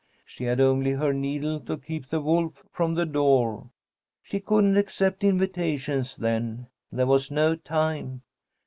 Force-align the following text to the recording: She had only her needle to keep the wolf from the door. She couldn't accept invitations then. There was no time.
She 0.25 0.45
had 0.45 0.59
only 0.59 0.93
her 0.93 1.13
needle 1.13 1.59
to 1.59 1.77
keep 1.77 2.09
the 2.09 2.19
wolf 2.19 2.63
from 2.71 2.95
the 2.95 3.05
door. 3.05 3.69
She 4.23 4.39
couldn't 4.39 4.75
accept 4.75 5.23
invitations 5.23 6.15
then. 6.17 6.65
There 6.91 7.05
was 7.05 7.29
no 7.29 7.55
time. 7.55 8.23